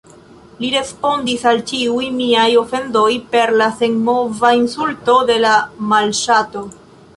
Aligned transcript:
Li 0.61 0.69
respondis 0.75 1.43
al 1.51 1.61
ĉiuj 1.71 2.07
miaj 2.21 2.47
ofendoj 2.63 3.05
per 3.35 3.55
la 3.63 3.69
senmova 3.83 4.53
insulto 4.63 5.21
de 5.31 5.39
la 5.47 5.55
malŝato. 5.93 6.67